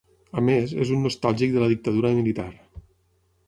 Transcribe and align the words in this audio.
A 0.39 0.43
més, 0.47 0.73
és 0.85 0.93
un 0.95 1.05
nostàlgic 1.09 1.55
de 1.57 1.63
la 1.67 1.69
dictadura 1.75 2.15
militar. 2.21 2.51